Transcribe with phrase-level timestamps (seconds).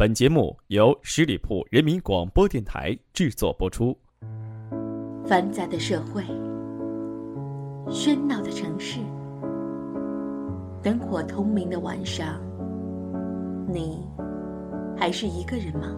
[0.00, 3.94] 本节目由十里铺人民广播电台制作播出。
[5.26, 6.22] 繁杂的社会，
[7.90, 8.98] 喧闹的城市，
[10.82, 12.40] 灯火通明的晚上，
[13.68, 14.08] 你
[14.96, 15.94] 还是一个人吗？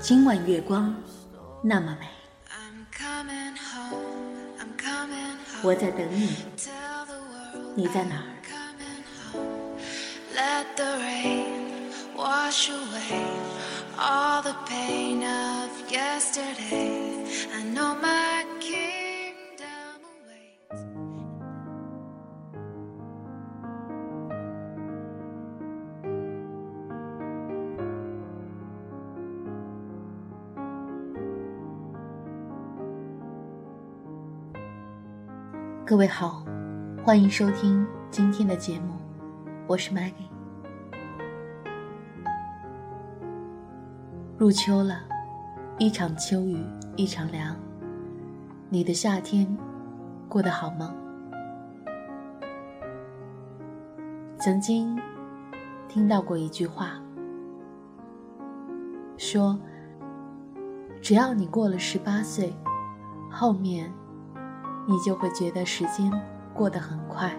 [0.00, 0.92] 今晚月光
[1.64, 2.08] 那么美，
[5.62, 6.44] 我在等你，
[7.76, 8.26] 你在哪儿？
[35.92, 36.42] 各位好，
[37.04, 38.94] 欢迎收听今天的节目，
[39.66, 40.26] 我是 Maggie。
[44.38, 45.00] 入秋了，
[45.78, 46.56] 一场秋雨
[46.96, 47.54] 一场凉，
[48.70, 49.46] 你的夏天
[50.30, 50.94] 过得好吗？
[54.38, 54.98] 曾经
[55.88, 56.92] 听到过一句话，
[59.18, 59.60] 说
[61.02, 62.50] 只要你过了十八岁，
[63.30, 63.92] 后面。
[64.86, 66.10] 你就会觉得时间
[66.52, 67.32] 过得很快。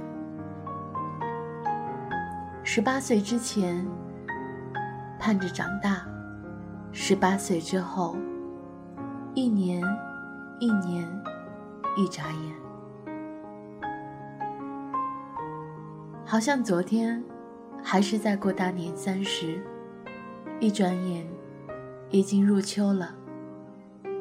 [2.64, 3.86] 十八岁之前
[5.20, 6.06] 盼着长大，
[6.92, 8.16] 十八岁之后，
[9.34, 9.84] 一年
[10.60, 11.08] 一年
[11.98, 12.56] 一眨眼，
[16.26, 17.22] 好像昨天
[17.84, 19.62] 还是在过大年三十，
[20.60, 21.28] 一转眼
[22.10, 23.14] 已经入秋了，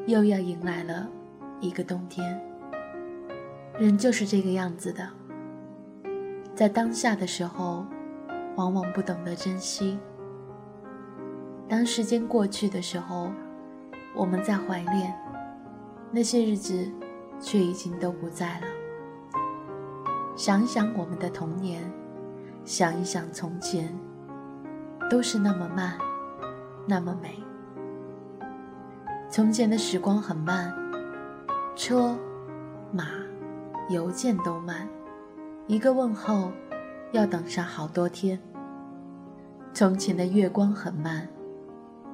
[0.05, 1.07] 又要迎来了
[1.61, 2.52] 一个冬天。
[3.79, 5.09] 人就是这个样子的，
[6.53, 7.83] 在当下的时候，
[8.55, 9.97] 往往不懂得珍惜；
[11.67, 13.31] 当时间过去的时候，
[14.15, 15.11] 我们在怀念
[16.11, 16.87] 那些日子，
[17.39, 18.67] 却已经都不在了。
[20.35, 21.81] 想一想我们的童年，
[22.63, 23.91] 想一想从前，
[25.09, 25.97] 都是那么慢，
[26.87, 27.41] 那么美。
[29.31, 30.71] 从前的时光很慢，
[31.75, 32.15] 车，
[32.91, 33.22] 马。
[33.89, 34.87] 邮件都慢，
[35.67, 36.51] 一个问候
[37.11, 38.39] 要等上好多天。
[39.73, 41.27] 从前的月光很慢，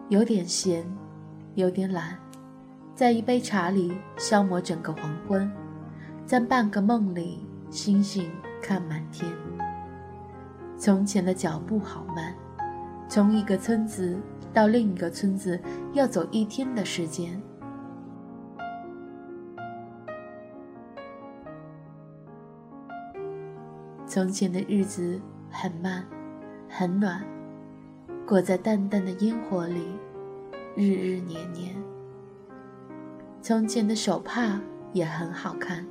[0.07, 0.83] 有点闲，
[1.55, 2.17] 有点懒，
[2.95, 5.51] 在一杯茶里消磨整个黄昏，
[6.25, 8.31] 在半个梦里星星
[8.61, 9.31] 看满天。
[10.77, 12.33] 从前的脚步好慢，
[13.07, 14.17] 从一个村子
[14.53, 15.59] 到另一个村子
[15.93, 17.39] 要走一天的时间。
[24.09, 25.21] 从前的日子
[25.51, 26.03] 很慢，
[26.67, 27.23] 很暖，
[28.25, 29.85] 裹在淡淡的烟火里，
[30.75, 31.75] 日日年年。
[33.39, 34.59] 从前的手帕
[34.93, 35.85] 也很好看，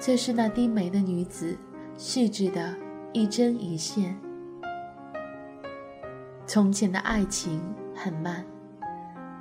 [0.00, 1.56] 却是那低眉的女子，
[1.96, 2.74] 细致的
[3.12, 4.18] 一针一线。
[6.46, 7.62] 从前的爱情
[7.94, 8.44] 很慢，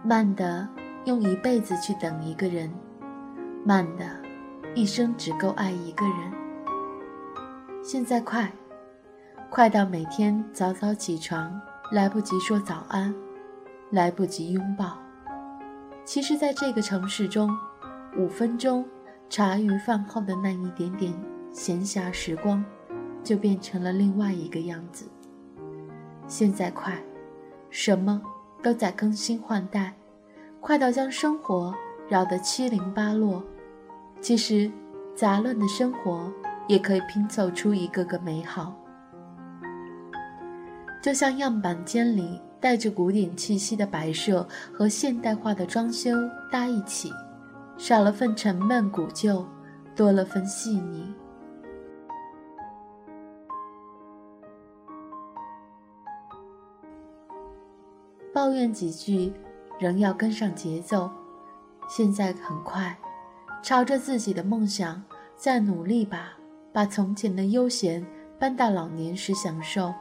[0.04, 0.70] 慢的
[1.06, 2.72] 用一辈子去等一个人，
[3.66, 4.06] 慢的
[4.76, 6.37] 一生只够爱一个人。
[7.88, 8.52] 现在快，
[9.50, 11.58] 快到每天早早起床，
[11.94, 13.16] 来不及说早安，
[13.92, 14.98] 来不及拥抱。
[16.04, 17.50] 其实，在这个城市中，
[18.18, 18.86] 五分钟
[19.30, 21.14] 茶余饭后的那一点点
[21.54, 22.62] 闲暇时光，
[23.24, 25.06] 就变成了另外一个样子。
[26.28, 27.02] 现在快，
[27.70, 28.22] 什么
[28.62, 29.94] 都在更新换代，
[30.60, 31.74] 快到将生活
[32.10, 33.42] 扰得七零八落。
[34.20, 34.70] 其实，
[35.16, 36.30] 杂乱的生活。
[36.68, 38.76] 也可以拼凑出一个个美好，
[41.02, 46.12] 就像样板间里带着古典气息的摆设和现代化的装修
[46.52, 47.12] 搭一起，
[47.78, 49.46] 少了份沉闷古旧，
[49.96, 51.14] 多了份细腻。
[58.34, 59.34] 抱怨几句，
[59.80, 61.10] 仍要跟上节奏。
[61.90, 62.96] 现在很快，
[63.64, 65.02] 朝着自己的梦想
[65.36, 66.37] 再努力吧。
[66.78, 68.06] 把从前的悠闲
[68.38, 69.92] 搬到老年时享受，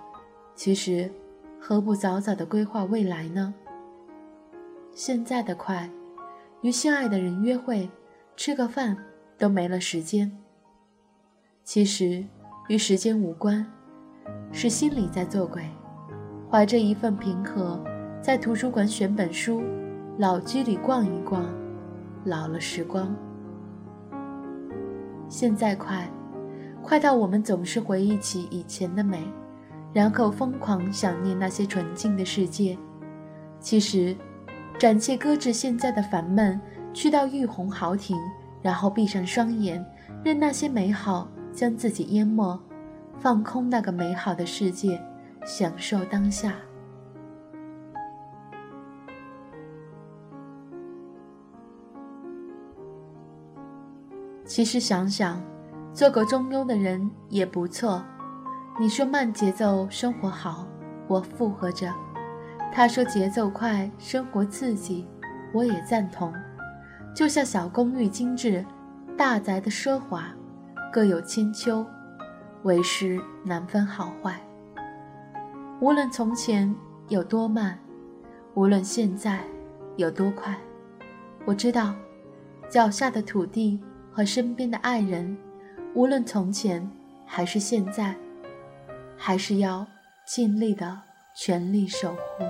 [0.55, 1.11] 其实
[1.59, 3.55] 何不早早的规划未来呢？
[4.93, 5.89] 现在的快，
[6.61, 7.89] 与心爱的人约会、
[8.37, 8.95] 吃个饭
[9.39, 10.31] 都没了时间。
[11.65, 12.23] 其实
[12.69, 13.67] 与时间无关，
[14.53, 15.63] 是心里在作鬼。
[16.51, 17.83] 怀着一份平和，
[18.21, 19.63] 在图书馆选本书，
[20.19, 21.43] 老居里逛一逛，
[22.27, 23.17] 老了时光。
[25.31, 26.07] 现在快，
[26.87, 29.21] 快到我们总是回忆起以前的美，
[29.93, 32.79] 然后疯狂想念那些纯净的世界。
[33.59, 34.17] 其实，
[34.79, 36.61] 暂且搁置现在的烦闷，
[36.95, 38.17] 去到玉红豪庭，
[38.63, 39.85] 然后闭上双眼，
[40.23, 42.57] 任那些美好将自己淹没，
[43.19, 45.03] 放空那个美好的世界，
[45.45, 46.55] 享受当下。
[54.45, 55.43] 其实想想，
[55.97, 58.05] 做个中庸的人也不错。
[58.79, 60.67] 你说慢节奏生活好，
[61.09, 61.89] 我附和着；
[62.71, 65.09] 他说节奏快生活刺激，
[65.55, 66.31] 我也赞同。
[67.15, 68.63] 就像小公寓精致，
[69.17, 70.27] 大宅的奢华，
[70.93, 71.83] 各有千秋，
[72.65, 74.39] 为师难分好坏。
[75.81, 76.75] 无论从前
[77.09, 77.79] 有多慢，
[78.53, 79.41] 无论现在
[79.97, 80.55] 有多快，
[81.47, 81.95] 我知道，
[82.69, 83.81] 脚下的土地。
[84.13, 85.37] 和身边的爱人，
[85.97, 86.87] 无论从前
[87.25, 88.15] 还是现在，
[89.17, 89.87] 还是要
[90.27, 91.01] 尽力的
[91.35, 92.45] 全力守护。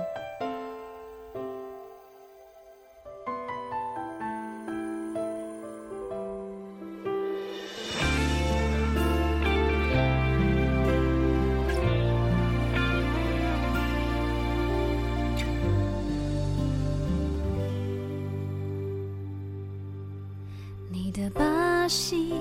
[20.91, 22.33] 你的把戏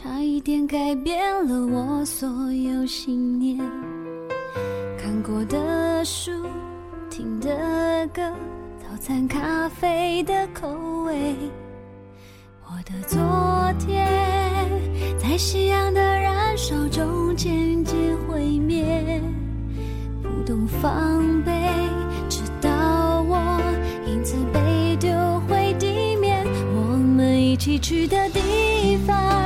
[0.00, 1.18] 差一点改变
[1.48, 3.58] 了我所有信念。
[4.96, 6.30] 看过的书，
[7.10, 7.48] 听的
[8.14, 8.22] 歌，
[8.78, 10.68] 早餐咖啡的口
[11.02, 11.34] 味。
[12.64, 13.18] 我的昨
[13.84, 14.06] 天，
[15.18, 17.96] 在夕阳的燃烧中渐渐
[18.28, 19.20] 毁灭。
[20.22, 21.50] 不懂防备，
[22.28, 22.70] 直到
[23.22, 23.60] 我
[24.06, 25.10] 因此被丢
[25.48, 26.46] 回地面。
[26.72, 29.37] 我们一起去的地方。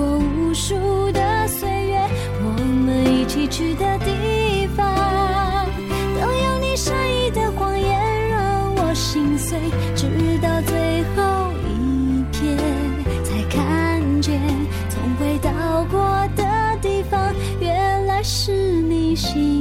[0.00, 0.74] 过无数
[1.12, 2.00] 的岁月。
[2.42, 2.48] 我
[2.86, 5.66] 们一起去的地方，
[6.18, 9.58] 都有你善意的谎言让我心碎，
[9.94, 10.06] 直
[10.40, 12.56] 到最后一片，
[13.22, 14.40] 才看见
[14.88, 16.00] 从未到过
[16.34, 16.44] 的
[16.80, 19.59] 地方，原来是你心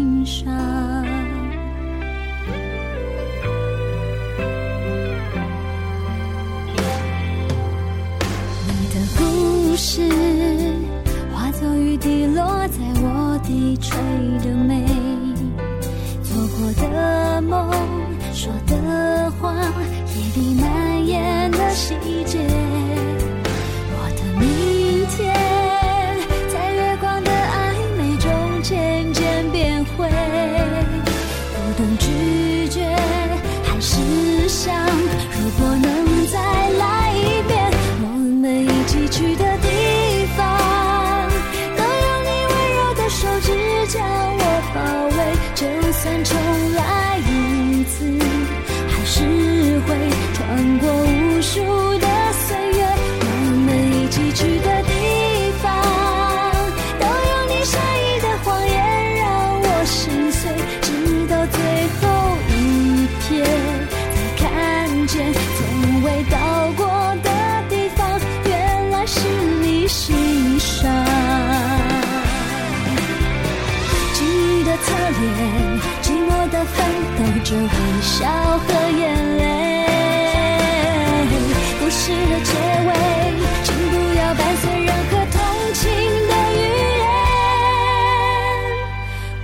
[46.24, 46.99] 重来
[77.50, 77.62] 着微
[78.00, 78.28] 笑
[78.60, 78.68] 和
[79.00, 79.02] 眼
[79.40, 79.44] 泪，
[81.80, 82.54] 故事的结
[82.86, 82.94] 尾，
[83.64, 85.42] 请不要伴随任何同
[85.74, 85.90] 情
[86.28, 86.62] 的语
[87.00, 87.04] 言。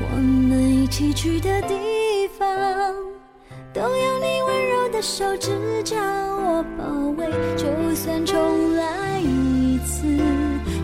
[0.01, 1.73] 我们一起去的地
[2.37, 2.47] 方，
[3.73, 5.49] 都有你温柔的手指
[5.83, 5.97] 将
[6.43, 6.85] 我包
[7.17, 7.25] 围。
[7.57, 10.05] 就算重来一次，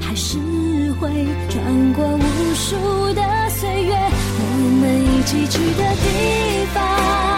[0.02, 0.40] 还是
[1.00, 1.08] 会
[1.50, 3.41] 穿过无数的。
[5.32, 7.31] 们一起去的地方。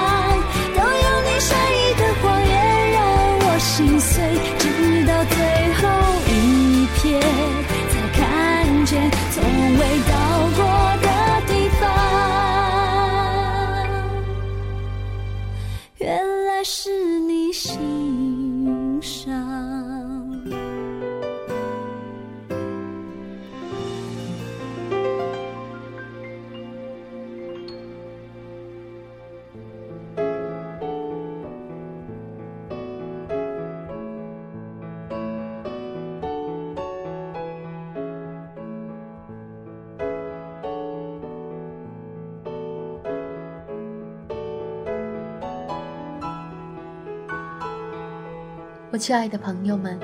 [48.93, 49.99] 我亲爱的朋友们，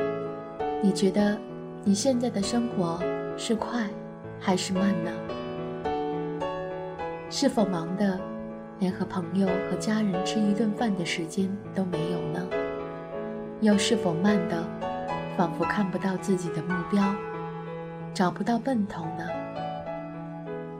[0.81, 1.37] 你觉得
[1.83, 2.99] 你现在的生活
[3.37, 3.87] 是快
[4.39, 5.11] 还是慢呢？
[7.29, 8.19] 是否忙的
[8.79, 12.43] 连和朋友和家人吃一顿饭的时间都没有呢？
[13.61, 14.67] 又是否慢的
[15.37, 17.13] 仿佛看不到自己的目标，
[18.11, 19.27] 找不到奔头呢？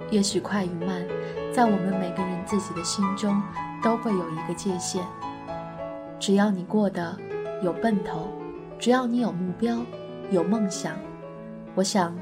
[0.10, 1.06] 也许快与慢，
[1.54, 3.40] 在我们每个人自己的心中
[3.84, 5.06] 都会有一个界限。
[6.20, 7.16] 只要你过得
[7.62, 8.30] 有奔头，
[8.80, 9.82] 只要你有目标、
[10.32, 10.96] 有梦想，
[11.76, 12.18] 我想，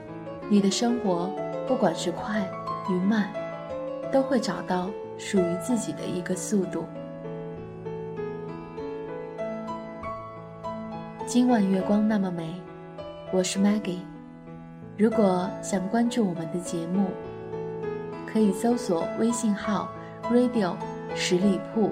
[0.50, 1.29] 你的生活
[1.67, 2.50] 不管是快
[2.89, 3.32] 与慢，
[4.12, 6.86] 都会找到属于自己的一个速度。
[11.27, 12.56] 今晚月光那么美，
[13.32, 14.00] 我是 Maggie。
[14.98, 17.10] 如果想关注我们的节目，
[18.25, 19.91] 可以搜索微信号
[20.32, 20.74] “radio
[21.13, 21.91] 十里铺”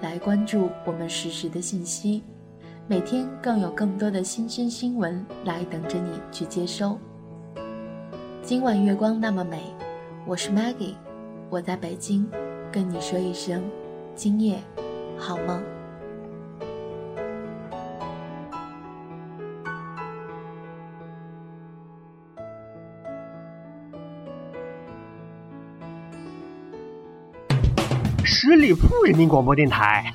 [0.00, 2.24] 来关注我们实时的信息。
[2.88, 6.96] 每天更有更多的新鲜新闻来等着你去接收。
[8.42, 9.60] 今晚月光那么美，
[10.24, 10.94] 我是 Maggie，
[11.50, 12.28] 我在北京，
[12.70, 13.60] 跟你说一声
[14.14, 14.60] 今夜
[15.18, 15.60] 好梦。
[28.22, 30.14] 十里铺人民广播电台，